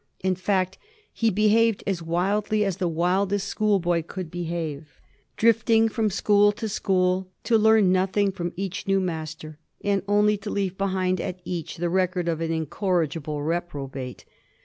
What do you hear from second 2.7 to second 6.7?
the wildest school boy could behave— drifting from school to